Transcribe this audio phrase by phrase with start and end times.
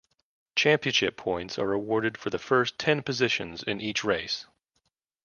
[0.55, 4.47] Championship points are awarded for the first ten positions in each race.